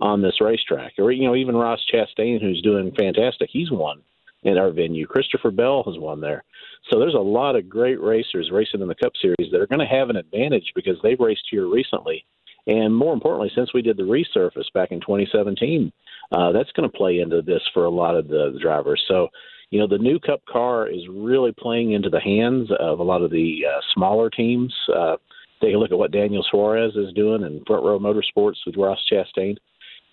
[0.00, 0.94] on this racetrack.
[0.98, 4.00] Or you know, even Ross Chastain, who's doing fantastic, he's won
[4.42, 5.06] in our venue.
[5.06, 6.44] Christopher Bell has won there.
[6.90, 9.86] So there's a lot of great racers racing in the Cup Series that are going
[9.86, 12.24] to have an advantage because they've raced here recently.
[12.66, 15.92] And more importantly, since we did the resurface back in 2017,
[16.32, 19.02] uh, that's going to play into this for a lot of the, drivers.
[19.08, 19.28] So,
[19.70, 23.22] you know, the new Cup car is really playing into the hands of a lot
[23.22, 24.74] of the uh, smaller teams.
[24.94, 25.16] Uh,
[25.62, 28.98] take a look at what Daniel Suarez is doing in Front Row Motorsports with Ross
[29.10, 29.56] Chastain.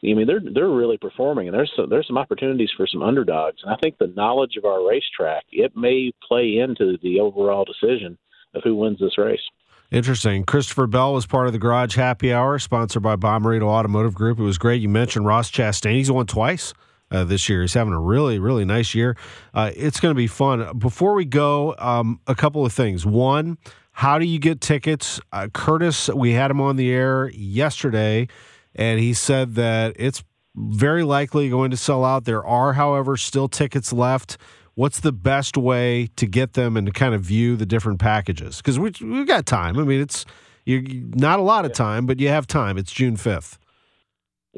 [0.03, 3.57] I mean, they're they're really performing, and there's some, there's some opportunities for some underdogs.
[3.63, 8.15] And I think the knowledge of our racetrack it may play into the overall decision
[8.53, 9.41] of who wins this race.
[9.89, 10.43] Interesting.
[10.43, 14.37] Christopher Bell was part of the Garage Happy Hour, sponsored by Bommarito Automotive Group.
[14.37, 14.81] It was great.
[14.81, 15.93] You mentioned Ross Chastain.
[15.95, 16.75] He's won twice
[17.11, 17.61] uh, this year.
[17.61, 19.17] He's having a really, really nice year.
[19.53, 20.77] Uh, it's going to be fun.
[20.77, 23.05] Before we go, um, a couple of things.
[23.05, 23.57] One,
[23.91, 25.19] how do you get tickets?
[25.31, 28.27] Uh, Curtis, we had him on the air yesterday
[28.75, 30.23] and he said that it's
[30.55, 32.25] very likely going to sell out.
[32.25, 34.37] There are, however, still tickets left.
[34.75, 38.57] What's the best way to get them and to kind of view the different packages?
[38.57, 39.77] Because we, we've got time.
[39.79, 40.25] I mean, it's
[40.65, 42.77] you not a lot of time, but you have time.
[42.77, 43.57] It's June 5th.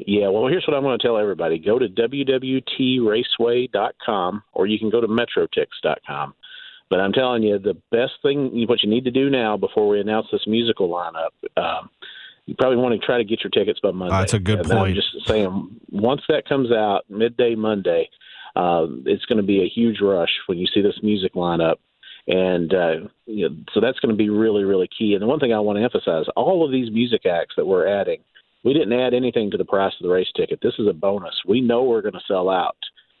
[0.06, 4.90] Yeah, well, here's what I want to tell everybody go to WWTRaceway.com or you can
[4.90, 6.34] go to MetroTix.com.
[6.88, 10.00] But I'm telling you, the best thing, what you need to do now before we
[10.00, 11.88] announce this musical lineup, um,
[12.46, 14.16] you probably want to try to get your tickets by Monday.
[14.16, 14.90] That's a good and point.
[14.90, 18.08] I'm just saying, once that comes out midday Monday,
[18.56, 21.76] uh, it's going to be a huge rush when you see this music lineup.
[22.26, 22.94] And uh,
[23.26, 25.14] you know, so that's going to be really, really key.
[25.14, 27.86] And the one thing I want to emphasize all of these music acts that we're
[27.86, 28.18] adding,
[28.64, 30.60] we didn't add anything to the price of the race ticket.
[30.62, 31.34] This is a bonus.
[31.46, 32.76] We know we're going to sell out.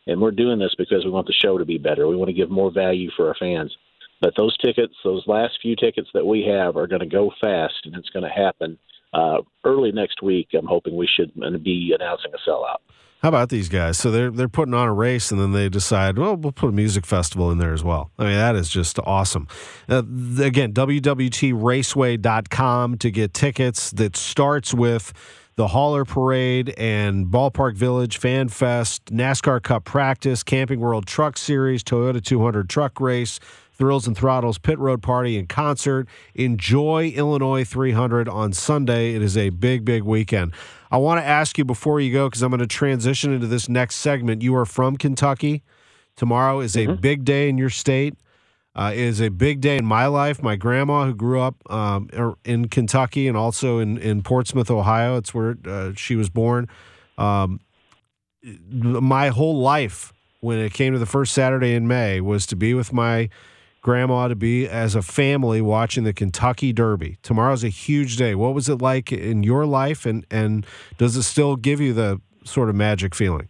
[0.06, 2.08] And we're doing this because we want the show to be better.
[2.08, 3.74] We want to give more value for our fans.
[4.20, 7.74] But those tickets, those last few tickets that we have, are going to go fast,
[7.84, 8.78] and it's going to happen
[9.12, 12.78] uh, early next week, I'm hoping we should be announcing a sellout.
[13.22, 13.98] How about these guys?
[13.98, 16.72] So they're they're putting on a race, and then they decide, well, we'll put a
[16.72, 18.10] music festival in there as well.
[18.18, 19.46] I mean, that is just awesome.
[19.90, 19.98] Uh,
[20.42, 23.90] again, WWTRaceway.com to get tickets.
[23.90, 25.12] That starts with
[25.56, 31.84] the Hauler Parade and Ballpark Village Fan Fest, NASCAR Cup Practice, Camping World Truck Series,
[31.84, 33.38] Toyota 200 Truck Race,
[33.80, 36.06] Thrills and Throttles Pit Road Party and Concert.
[36.34, 39.14] Enjoy Illinois 300 on Sunday.
[39.14, 40.52] It is a big, big weekend.
[40.90, 43.70] I want to ask you before you go, because I'm going to transition into this
[43.70, 44.42] next segment.
[44.42, 45.62] You are from Kentucky.
[46.14, 47.00] Tomorrow is a mm-hmm.
[47.00, 48.18] big day in your state.
[48.76, 50.42] Uh, it is a big day in my life.
[50.42, 55.16] My grandma, who grew up um, er, in Kentucky and also in, in Portsmouth, Ohio,
[55.16, 56.68] it's where uh, she was born.
[57.16, 57.60] Um,
[58.42, 62.74] my whole life, when it came to the first Saturday in May, was to be
[62.74, 63.30] with my
[63.82, 67.18] grandma to be as a family watching the Kentucky Derby.
[67.22, 68.34] Tomorrow's a huge day.
[68.34, 70.66] What was it like in your life, and and
[70.98, 73.48] does it still give you the sort of magic feeling?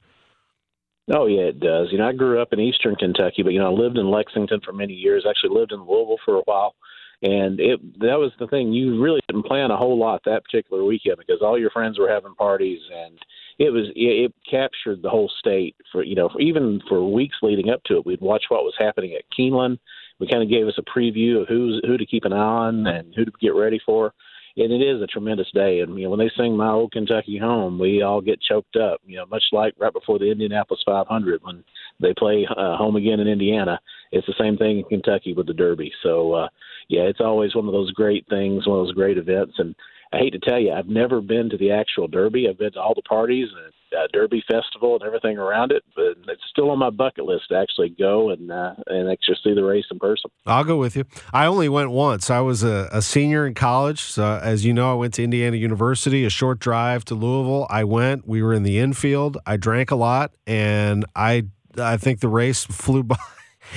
[1.13, 1.89] Oh yeah, it does.
[1.91, 4.61] You know, I grew up in Eastern Kentucky, but you know, I lived in Lexington
[4.65, 5.27] for many years.
[5.29, 6.75] Actually, lived in Louisville for a while,
[7.23, 8.73] and it that was the thing.
[8.73, 12.09] You really didn't plan a whole lot that particular weekend because all your friends were
[12.09, 13.19] having parties, and
[13.61, 17.37] it was it, it captured the whole state for you know for, even for weeks
[17.43, 18.07] leading up to it.
[18.07, 19.79] We'd watch what was happening at Keeneland
[20.21, 22.87] we kind of gave us a preview of who's who to keep an eye on
[22.87, 24.13] and who to get ready for.
[24.57, 25.81] And it is a tremendous day.
[25.81, 29.01] And you know, when they sing "My Old Kentucky Home," we all get choked up.
[29.07, 31.65] You know, much like right before the Indianapolis 500 when
[32.01, 33.81] they play uh, home again in Indiana.
[34.13, 35.93] It's the same thing in Kentucky with the Derby.
[36.03, 36.49] So uh,
[36.89, 39.55] yeah, it's always one of those great things, one of those great events.
[39.59, 39.75] And
[40.13, 42.49] I hate to tell you, I've never been to the actual Derby.
[42.49, 46.17] I've been to all the parties and uh, Derby Festival and everything around it, but
[46.29, 49.63] it's still on my bucket list to actually go and uh, and actually see the
[49.63, 50.31] race in person.
[50.47, 51.05] I'll go with you.
[51.33, 52.29] I only went once.
[52.29, 55.57] I was a, a senior in college, so as you know, I went to Indiana
[55.57, 57.67] University, a short drive to Louisville.
[57.71, 58.27] I went.
[58.27, 59.39] We were in the infield.
[59.47, 61.45] I drank a lot, and I
[61.79, 63.17] I think the race flew by.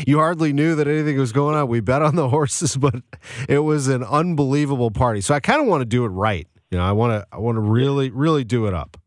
[0.06, 1.68] You hardly knew that anything was going on.
[1.68, 2.96] We bet on the horses, but
[3.48, 5.22] it was an unbelievable party.
[5.22, 6.48] So I kind of want to do it right.
[6.72, 8.98] You know, I want to I want to really really do it up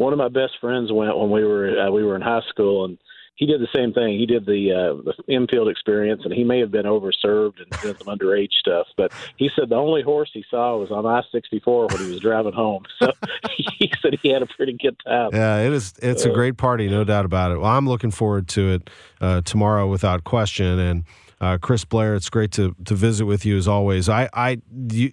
[0.00, 2.86] one of my best friends went when we were uh, we were in high school,
[2.86, 2.96] and
[3.40, 4.18] he did the same thing.
[4.18, 7.98] He did the uh, the infield experience, and he may have been overserved and did
[7.98, 8.86] some underage stuff.
[8.98, 12.10] But he said the only horse he saw was on I sixty four when he
[12.10, 12.84] was driving home.
[12.98, 13.10] So
[13.56, 15.30] he said he had a pretty good time.
[15.32, 15.94] Yeah, it is.
[16.02, 17.58] It's a great party, no doubt about it.
[17.58, 18.90] Well, I'm looking forward to it
[19.22, 20.78] uh, tomorrow without question.
[20.78, 21.04] And
[21.40, 24.10] uh, Chris Blair, it's great to to visit with you as always.
[24.10, 24.60] I I
[24.90, 25.12] you,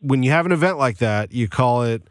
[0.00, 2.02] when you have an event like that, you call it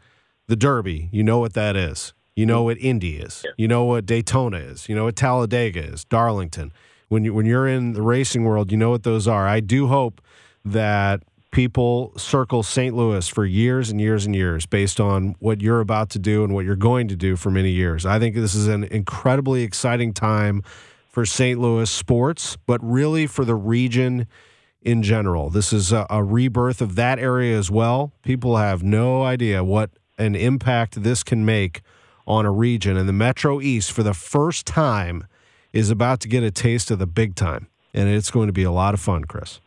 [0.46, 1.10] the Derby.
[1.12, 2.14] You know what that is.
[2.40, 2.64] You know mm-hmm.
[2.64, 3.44] what Indy is.
[3.58, 4.88] You know what Daytona is.
[4.88, 6.06] You know what Talladega is.
[6.06, 6.72] Darlington.
[7.08, 9.46] When you when you're in the racing world, you know what those are.
[9.46, 10.22] I do hope
[10.64, 12.96] that people circle St.
[12.96, 16.54] Louis for years and years and years based on what you're about to do and
[16.54, 18.06] what you're going to do for many years.
[18.06, 20.62] I think this is an incredibly exciting time
[21.10, 21.60] for St.
[21.60, 24.26] Louis sports, but really for the region
[24.80, 25.50] in general.
[25.50, 28.14] This is a, a, rebirth of that area as well.
[28.22, 31.82] People have no idea what an impact this can make
[32.30, 32.96] on a region.
[32.96, 35.26] And the Metro East, for the first time,
[35.72, 37.66] is about to get a taste of the big time.
[37.92, 39.60] And it's going to be a lot of fun, Chris.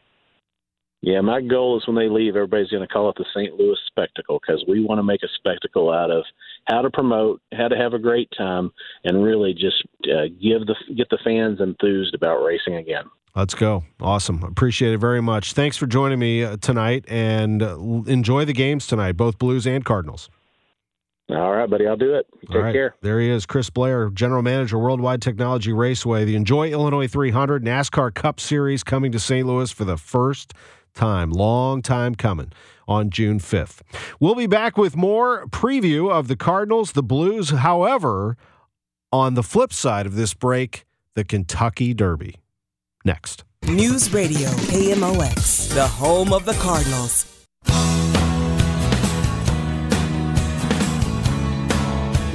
[1.01, 3.53] Yeah, my goal is when they leave, everybody's going to call it the St.
[3.55, 6.24] Louis Spectacle because we want to make a spectacle out of
[6.70, 8.72] how to promote, how to have a great time,
[9.03, 13.03] and really just uh, give the get the fans enthused about racing again.
[13.36, 13.84] Let's go.
[13.99, 14.43] Awesome.
[14.43, 15.51] Appreciate it very much.
[15.51, 19.84] Thanks for joining me uh, tonight and uh, enjoy the games tonight, both Blues and
[19.84, 20.30] Cardinals.
[21.30, 21.88] All right, buddy.
[21.88, 22.28] I'll do it.
[22.41, 22.95] Take care.
[23.01, 26.26] There he is, Chris Blair, General Manager, Worldwide Technology Raceway.
[26.26, 29.47] The Enjoy Illinois 300 NASCAR Cup Series coming to St.
[29.47, 30.53] Louis for the first
[30.93, 31.32] time.
[31.32, 32.51] Long time coming
[32.88, 33.82] on June 5th.
[34.19, 37.51] We'll be back with more preview of the Cardinals, the Blues.
[37.51, 38.36] However,
[39.11, 42.36] on the flip side of this break, the Kentucky Derby.
[43.05, 43.43] Next.
[43.63, 47.33] News Radio, KMOX, the home of the Cardinals.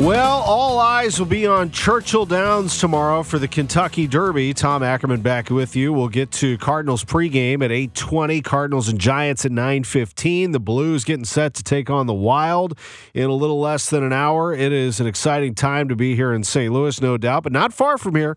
[0.01, 4.55] Well, all eyes will be on Churchill Downs tomorrow for the Kentucky Derby.
[4.55, 5.93] Tom Ackerman back with you.
[5.93, 10.53] We'll get to Cardinals pregame at 8:20, Cardinals and Giants at 9:15.
[10.53, 12.79] The Blues getting set to take on the Wild
[13.13, 14.55] in a little less than an hour.
[14.55, 16.73] It is an exciting time to be here in St.
[16.73, 18.37] Louis, no doubt, but not far from here.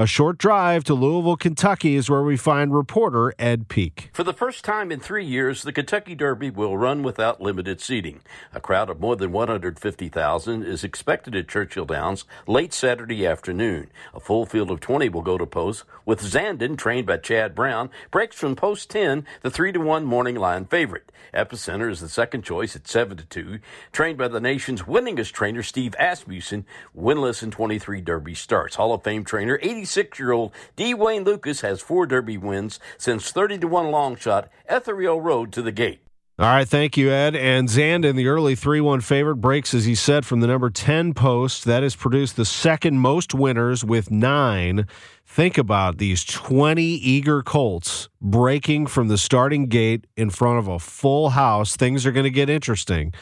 [0.00, 4.10] A short drive to Louisville, Kentucky is where we find reporter Ed Peak.
[4.12, 8.20] For the first time in three years, the Kentucky Derby will run without limited seating.
[8.54, 13.90] A crowd of more than 150,000 is expected at Churchill Downs late Saturday afternoon.
[14.14, 17.90] A full field of 20 will go to post, with Zandon, trained by Chad Brown,
[18.12, 21.10] breaks from post 10, the 3 to 1 morning line favorite.
[21.34, 23.58] Epicenter is the second choice at 7 to 2,
[23.90, 26.64] trained by the nation's winningest trainer, Steve Asmussen,
[26.96, 28.76] winless in 23 Derby starts.
[28.76, 30.92] Hall of Fame trainer, 80 26 year old D.
[30.92, 35.62] Wayne Lukas has four Derby wins since 30 to 1 long shot Ethereal Road to
[35.62, 36.00] the gate.
[36.38, 37.34] All right, thank you, Ed.
[37.34, 41.14] And Zandon, the early 3 1 favorite, breaks, as he said, from the number 10
[41.14, 41.64] post.
[41.64, 44.86] That has produced the second most winners with nine.
[45.24, 50.78] Think about these 20 eager Colts breaking from the starting gate in front of a
[50.78, 51.76] full house.
[51.76, 53.14] Things are going to get interesting.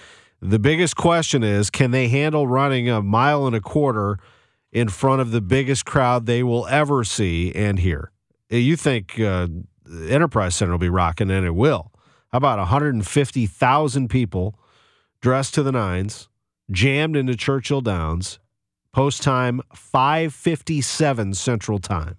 [0.42, 4.18] The biggest question is can they handle running a mile and a quarter
[4.76, 8.12] in front of the biggest crowd they will ever see and hear.
[8.50, 9.48] You think uh,
[10.06, 11.90] Enterprise Center will be rocking, and it will.
[12.28, 14.58] How about 150,000 people
[15.22, 16.28] dressed to the nines,
[16.70, 18.38] jammed into Churchill Downs,
[18.92, 22.18] post time 5:57 Central Time.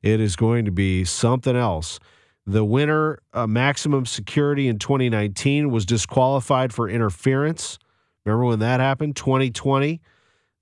[0.00, 1.98] It is going to be something else.
[2.46, 7.80] The winner, uh, Maximum Security in 2019, was disqualified for interference.
[8.24, 9.16] Remember when that happened?
[9.16, 10.00] 2020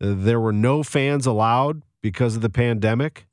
[0.00, 3.26] there were no fans allowed because of the pandemic.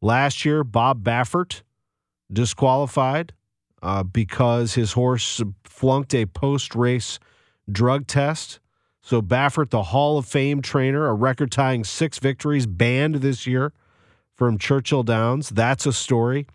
[0.00, 1.62] Last year, Bob Baffert
[2.32, 3.32] disqualified
[3.82, 7.18] uh, because his horse flunked a post race
[7.70, 8.58] drug test.
[9.00, 13.72] So, Baffert, the Hall of Fame trainer, a record tying six victories, banned this year
[14.34, 15.50] from Churchill Downs.
[15.50, 16.46] That's a story.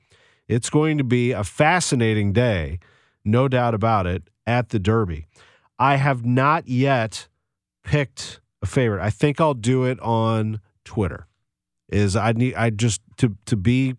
[0.49, 2.79] It's going to be a fascinating day,
[3.23, 5.27] no doubt about it, at the Derby.
[5.79, 7.29] I have not yet
[7.83, 9.01] picked a favorite.
[9.01, 11.28] I think I'll do it on Twitter.
[11.89, 13.95] Is I need I just to to be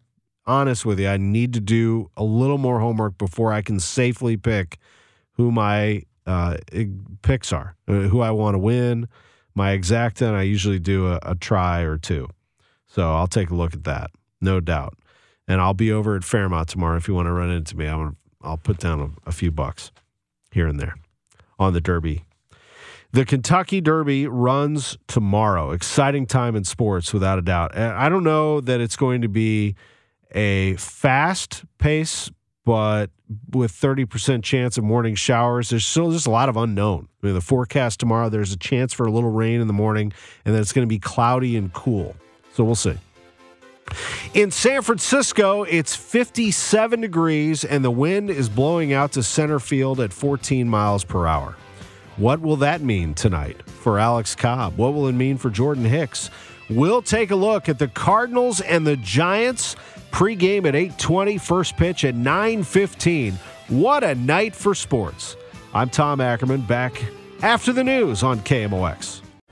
[0.47, 4.37] honest with you, I need to do a little more homework before I can safely
[4.37, 4.79] pick
[5.33, 6.57] who my uh,
[7.23, 9.09] picks are, uh, who I want to win.
[9.55, 12.29] My exacta, and I usually do a, a try or two.
[12.87, 14.11] So I'll take a look at that,
[14.41, 14.97] no doubt.
[15.47, 17.87] And I'll be over at Fairmount tomorrow if you want to run into me.
[17.87, 19.91] I'll, I'll put down a, a few bucks
[20.51, 20.95] here and there
[21.59, 22.25] on the Derby
[23.13, 25.73] the Kentucky Derby runs tomorrow.
[25.73, 27.73] Exciting time in sports, without a doubt.
[27.75, 29.75] And I don't know that it's going to be
[30.35, 32.31] a fast pace,
[32.65, 33.11] but
[33.51, 37.09] with 30% chance of morning showers, there's still just a lot of unknown.
[37.23, 40.13] I mean, the forecast tomorrow, there's a chance for a little rain in the morning,
[40.45, 42.17] and then it's going to be cloudy and cool.
[42.55, 42.97] So we'll see.
[44.33, 50.01] In San Francisco, it's 57 degrees, and the wind is blowing out to center field
[50.01, 51.57] at 14 miles per hour.
[52.19, 54.77] What will that mean tonight for Alex Cobb?
[54.77, 56.29] What will it mean for Jordan Hicks?
[56.69, 59.77] We'll take a look at the Cardinals and the Giants
[60.11, 63.39] pregame at 8:20, first pitch at 9:15.
[63.69, 65.37] What a night for sports.
[65.73, 67.03] I'm Tom Ackerman back
[67.41, 69.22] after the news on KMOX.